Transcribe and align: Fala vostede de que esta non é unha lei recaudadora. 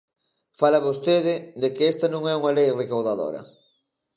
Fala 0.59 0.85
vostede 0.87 1.33
de 1.61 1.69
que 1.75 1.83
esta 1.93 2.07
non 2.13 2.23
é 2.31 2.33
unha 2.39 2.55
lei 2.57 2.69
recaudadora. 2.81 3.41